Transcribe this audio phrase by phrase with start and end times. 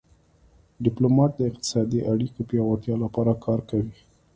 [0.83, 3.95] ډیپلومات د اقتصادي اړیکو پیاوړتیا لپاره کار کوي